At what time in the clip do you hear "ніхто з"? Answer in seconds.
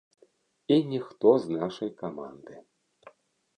0.93-1.59